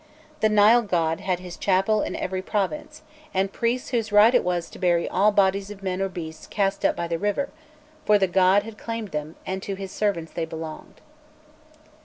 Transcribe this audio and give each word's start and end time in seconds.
The 0.39 0.49
Nile 0.49 0.81
god 0.81 1.19
had 1.19 1.37
his 1.41 1.57
chapel 1.57 2.01
in 2.01 2.15
every 2.15 2.41
province, 2.41 3.03
and 3.35 3.53
priests 3.53 3.89
whose 3.89 4.11
right 4.11 4.33
it 4.33 4.43
was 4.43 4.67
to 4.71 4.79
bury 4.79 5.07
all 5.07 5.31
bodies 5.31 5.69
of 5.69 5.83
men 5.83 6.01
or 6.01 6.09
beasts 6.09 6.47
cast 6.47 6.83
up 6.83 6.95
by 6.95 7.07
the 7.07 7.19
river; 7.19 7.49
for 8.03 8.17
the 8.17 8.25
god 8.25 8.63
had 8.63 8.79
claimed 8.79 9.09
them, 9.09 9.35
and 9.45 9.61
to 9.61 9.75
his 9.75 9.91
servants 9.91 10.31
they 10.33 10.45
belonged. 10.45 11.01